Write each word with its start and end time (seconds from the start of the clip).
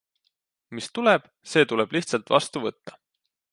Mis 0.77 0.87
tuleb, 0.95 1.27
see 1.51 1.67
tuleb 1.73 1.95
lihtsalt 1.99 2.35
vastu 2.37 2.65
võtta. 2.67 2.99